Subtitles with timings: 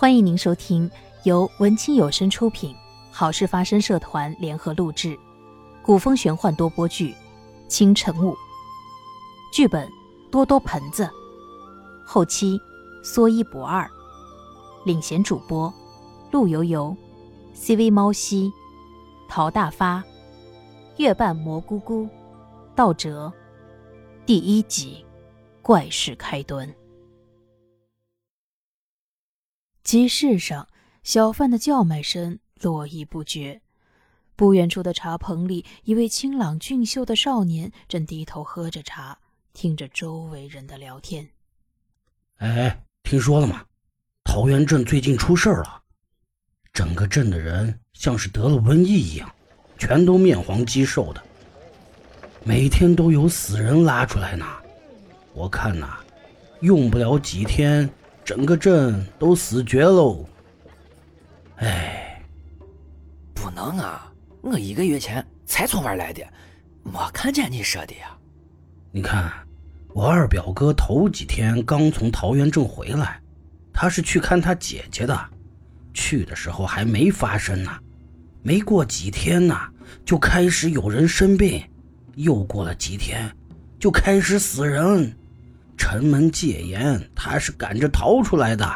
[0.00, 0.88] 欢迎您收听
[1.24, 2.72] 由文清有声出品、
[3.10, 5.18] 好事发生社团联合录制、
[5.82, 7.10] 古风玄幻多播剧
[7.66, 8.30] 《清晨雾》，
[9.52, 9.90] 剧本
[10.30, 11.10] 多多盆子，
[12.06, 12.56] 后期
[13.02, 13.90] 说一不二，
[14.84, 15.74] 领衔主播
[16.30, 16.96] 陆游游、
[17.52, 18.52] CV 猫西、
[19.28, 20.00] 陶大发、
[20.98, 22.08] 月半蘑菇菇、
[22.76, 23.32] 道哲，
[24.24, 25.04] 第一集
[25.60, 26.72] 怪事开端。
[29.88, 30.68] 集市上，
[31.02, 33.62] 小贩的叫卖声络绎不绝。
[34.36, 39.18] 不远处的茶棚里，一位清朗俊秀的少年正低头喝着茶，
[39.54, 41.30] 听着周围人的聊天。
[42.36, 43.64] 哎，听说了吗？
[44.24, 45.80] 桃源镇最近出事了，
[46.70, 49.34] 整个镇的人像是得了瘟疫一样，
[49.78, 51.22] 全都面黄肌瘦的，
[52.44, 54.44] 每天都有死人拉出来呢。
[55.32, 55.96] 我看呐，
[56.60, 57.88] 用不了几天。
[58.28, 60.22] 整个镇都死绝喽！
[61.56, 62.22] 哎，
[63.32, 64.12] 不能啊！
[64.42, 66.22] 我一个月前才从外来的，
[66.82, 68.14] 没看见你说的呀。
[68.92, 69.32] 你看，
[69.94, 73.18] 我二表哥头几天刚从桃源镇回来，
[73.72, 75.18] 他是去看他姐姐的。
[75.94, 77.78] 去的时候还没发生呢，
[78.42, 79.58] 没过几天呢，
[80.04, 81.64] 就开始有人生病，
[82.16, 83.34] 又过了几天，
[83.80, 85.16] 就开始死人。
[85.78, 88.68] 城门戒严，他是赶着逃出来的。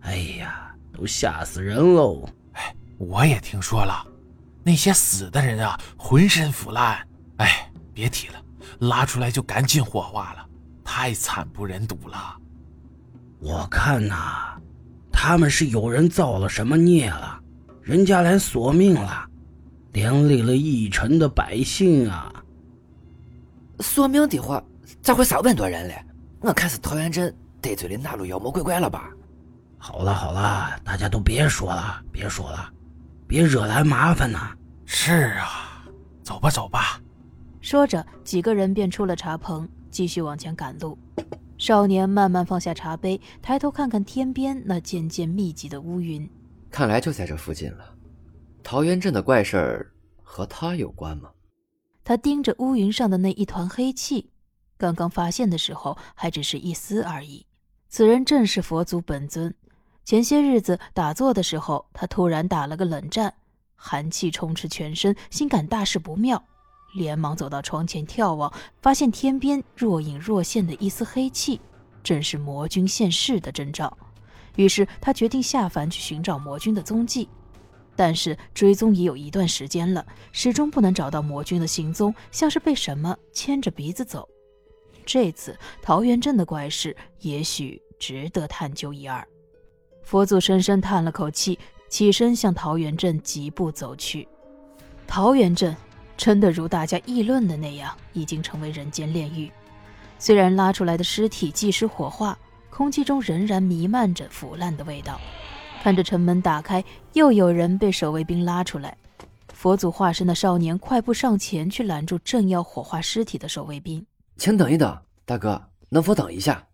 [0.00, 2.26] 哎呀，都吓死人喽！
[2.54, 4.04] 哎，我也听说了，
[4.64, 7.06] 那些死的人啊，浑身腐烂。
[7.36, 8.42] 哎，别提了，
[8.80, 10.46] 拉出来就赶紧火化了，
[10.82, 12.36] 太惨不忍睹了。
[13.38, 14.58] 我看呐，
[15.12, 17.38] 他们是有人造了什么孽了，
[17.82, 19.28] 人家来索命了，
[19.92, 22.32] 连累了一城的百姓啊。
[23.80, 24.62] 索命的话，
[25.02, 26.02] 咋会杀那么多人嘞？
[26.40, 29.10] 我看是桃源镇得罪了哪路妖魔鬼怪了吧？
[29.76, 32.70] 好了好了，大家都别说了，别说了，
[33.26, 34.56] 别惹来麻烦呐。
[34.84, 35.84] 是啊，
[36.22, 37.00] 走吧走吧。
[37.60, 40.98] 说着，几个人便出了茶棚，继续往前赶路。
[41.58, 46.28] 少年慢慢放下茶杯，抬头看看天边那渐渐密集的乌云，
[46.70, 47.84] 看来就在这附近了。
[48.62, 49.92] 桃源镇的怪事儿
[50.22, 51.28] 和他有关吗？
[52.02, 54.30] 他盯着乌云上的那一团黑气。
[54.80, 57.44] 刚刚发现的时候还只是一丝而已，
[57.90, 59.54] 此人正是佛祖本尊。
[60.06, 63.34] 前些日子打坐的时候，他突然打了个冷战，
[63.76, 66.42] 寒气充斥全身，心感大事不妙，
[66.94, 71.60] 连忙走到窗前眺望，发现天边若隐若现的一丝黑气，
[72.02, 73.94] 正是魔君现世的征兆。
[74.56, 77.28] 于是他决定下凡去寻找魔君的踪迹，
[77.94, 84.26] 但是追踪已有一段时间了，始终不能找到魔君的行踪，像是被什么牵着鼻子走。
[85.12, 89.26] 这次桃源镇的怪事，也许值得探究一二。
[90.04, 94.28] 佛祖深深叹了口气，起身向桃源镇疾步走去。
[95.08, 95.76] 桃源镇
[96.16, 99.50] 真的如大家议论的那样，已经成为人间炼狱。
[100.16, 102.38] 虽然拉出来的尸体即使火化，
[102.70, 105.20] 空气中仍然弥漫着腐烂的味道。
[105.82, 106.84] 看着城门打开，
[107.14, 108.96] 又有人被守卫兵拉出来。
[109.52, 114.06] 佛祖化身的少年快步上前去拦住正要火化尸体的守卫兵。
[114.40, 116.66] 请等一等，大哥，能否等一下？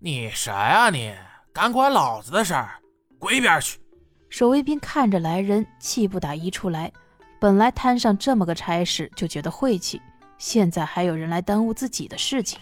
[0.00, 1.14] 你谁啊你？
[1.52, 2.70] 敢管老子的事儿？
[3.20, 3.78] 滚一边去！
[4.28, 6.92] 守卫兵看着来人，气不打一处来。
[7.38, 10.02] 本来摊上这么个差事就觉得晦气，
[10.38, 12.58] 现在还有人来耽误自己的事情。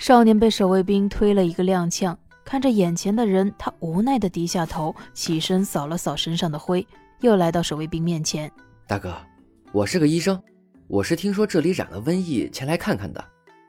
[0.00, 6.84] 少年被守卫兵推了一个踉跄，看着眼前的人，他无奈的低下头，起身扫了扫身上的灰，
[7.20, 8.50] 又来到守卫兵面前。
[8.88, 9.16] 大哥，
[9.70, 10.42] 我是个医生，
[10.88, 13.24] 我是听说这里染了瘟疫，前来看看的。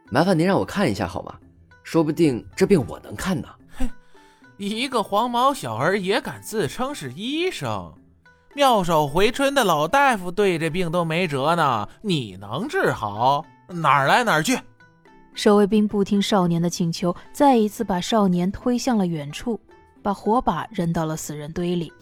[0.10, 1.36] 麻烦您让我看一下好吗？
[1.84, 3.48] 说不定这病我能看呢。
[3.78, 3.90] 哼，
[4.58, 7.94] 一个黄毛小儿也敢自称是医生？
[8.56, 13.46] 妙手回春的老大夫对这病都没辙呢，你能治好？
[13.68, 14.60] 哪儿来哪儿去！
[15.36, 19.60] 守卫兵不听少年的请求，再一次把少年推向了远处，
[20.02, 21.94] 把火把扔到了死人堆里。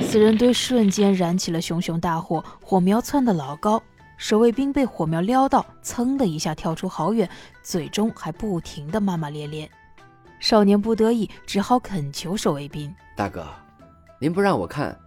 [0.00, 3.82] 死人堆瞬间燃起了熊熊大火，火苗窜得老高。
[4.16, 7.28] 守卫兵被火苗撩到，噌的一下跳出好远，
[7.62, 9.70] 嘴中还不停的骂骂咧咧。
[10.40, 13.46] 少年不得已，只好恳求守卫兵：“大哥，
[14.18, 14.98] 您不让我看，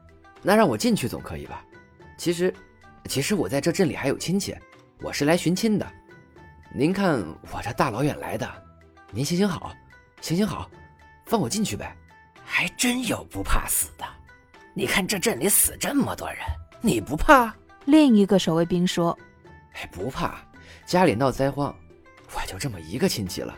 [0.41, 1.63] 那让我进去总可以吧？
[2.17, 2.53] 其实，
[3.06, 4.56] 其实我在这镇里还有亲戚，
[5.01, 5.88] 我是来寻亲的。
[6.73, 7.19] 您看
[7.51, 8.47] 我这大老远来的，
[9.11, 9.71] 您行行好，
[10.21, 10.69] 行行好，
[11.25, 11.95] 放我进去呗。
[12.44, 14.06] 还真有不怕死的，
[14.73, 16.39] 你看这镇里死这么多人，
[16.81, 17.53] 你不怕？”
[17.86, 19.18] 另一个守卫兵说
[19.74, 20.36] ：“哎，不怕，
[20.86, 21.76] 家里闹灾荒，
[22.34, 23.56] 我就这么一个亲戚了。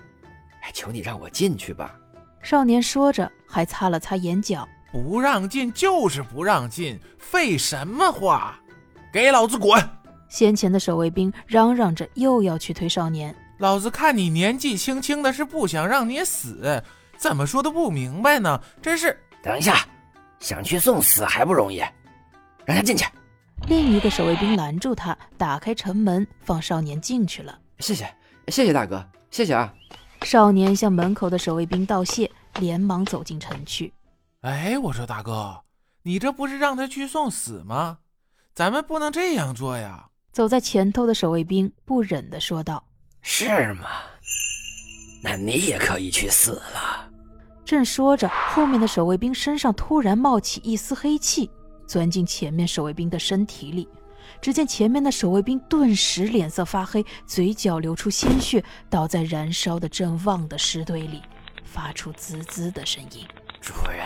[0.62, 1.96] 哎，求你让我进去吧。”
[2.42, 8.60] 少年说着，还擦了擦眼角，不让进就是不让进，废什么话？
[9.14, 9.82] 给老子滚！
[10.30, 16.82] 先前的守卫兵嚷嚷着又要去推少年，老子看你年纪轻轻的，是不想让你死，
[17.18, 18.60] 怎么说都不明白呢？
[18.82, 19.16] 真是……
[19.44, 19.86] 等一下，
[20.40, 21.80] 想去送死还不容易，
[22.66, 23.06] 让他进去。
[23.68, 27.58] 另一个守卫兵拦住他，打开城门，放少年进去了。
[27.80, 28.13] 谢谢，
[28.48, 29.74] 谢谢大哥，谢谢啊！
[30.24, 32.30] 少年向门口的守卫兵道谢，
[32.60, 33.94] 连忙走进城去。
[34.42, 35.62] 哎，我说大哥，
[36.04, 38.00] 你这不是让他去送死吗？
[38.54, 40.08] 咱们不能这样做呀！
[40.34, 42.84] 走在前头的守卫兵不忍地说道
[43.22, 43.86] ：“是吗？
[45.24, 47.10] 那你也可以去死了。”
[47.63, 51.50] 正说着，后面的守卫兵身上突然冒起一丝黑气，
[51.88, 53.88] 钻进前面守卫兵的身体里。
[54.39, 61.22] 只见前面的守卫兵顿时脸色发黑，嘴角流出鲜血，倒在燃烧的正旺的尸堆里，
[61.63, 63.25] 发出滋滋的声音。
[63.60, 64.06] 主人，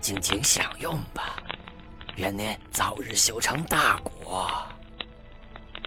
[0.00, 1.42] 尽情享用吧，
[2.16, 4.50] 愿您早日修成大果。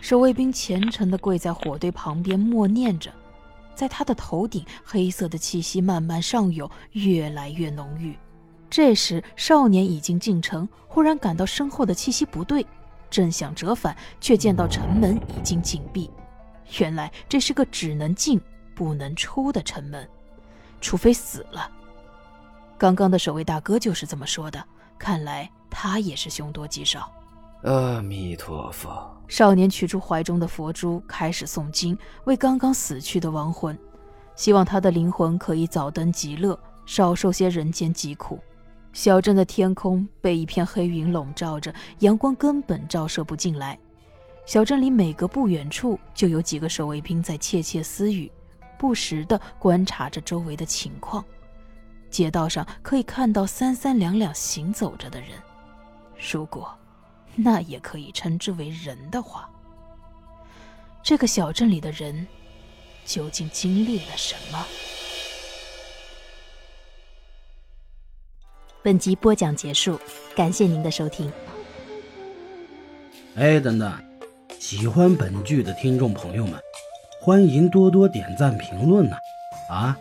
[0.01, 3.11] 守卫兵虔诚地跪在火堆旁边，默念着。
[3.75, 8.17] 在他的头顶，黑色的气息慢慢上涌，越来越浓郁。
[8.69, 12.65] 这时，少年已经进城，忽然感到身后的气息不对。
[13.09, 16.09] 正想折返，却见到城门已经紧闭。
[16.77, 18.39] 原来这是个只能进
[18.75, 20.07] 不能出的城门，
[20.79, 21.69] 除非死了。
[22.77, 24.63] 刚刚的守卫大哥就是这么说的。
[24.99, 27.11] 看来他也是凶多吉少。
[27.63, 29.09] 阿弥陀佛。
[29.27, 33.77] 少年取出怀中的佛珠，开始诵经，为刚刚死去的亡魂，
[34.35, 38.39] 希望他的灵魂可以早登极乐，少受些人间疾苦。
[38.91, 43.77] 小镇的天空被一片黑云笼罩着，阳光根本照射不进来。
[44.45, 48.31] 小镇里每隔不远处就有几个守卫兵在窃窃私语，
[48.77, 51.23] 不时地观察着周围的情况。
[52.09, 55.29] 街道上可以看到三三两两行走着的人，
[56.31, 56.75] 如果
[57.35, 59.47] 那也可以称之为人的话，
[61.03, 62.27] 这个小镇里的人
[63.05, 64.65] 究竟经历了什么？
[68.81, 69.99] 本集播讲结束，
[70.33, 71.29] 感谢您的收听。
[73.35, 73.91] 哎，等等，
[74.57, 76.57] 喜欢本剧的听众朋友们，
[77.19, 79.17] 欢迎多多点赞评论呢！
[79.69, 79.97] 啊。